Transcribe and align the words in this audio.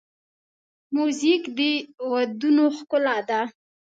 موزیک 0.95 1.43
د 1.57 1.59
ودونو 2.11 2.65
ښکلا 2.77 3.17
ده. 3.29 3.41